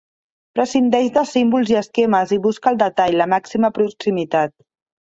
[0.59, 4.61] Prescindeix de símbols i esquemes i busca el detall, la màxima proximitat.